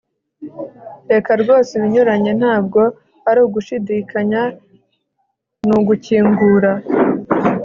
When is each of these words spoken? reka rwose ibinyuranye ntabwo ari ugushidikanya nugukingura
reka 1.11 1.31
rwose 1.41 1.69
ibinyuranye 1.77 2.31
ntabwo 2.39 2.81
ari 3.29 3.39
ugushidikanya 3.47 4.41
nugukingura 5.67 6.71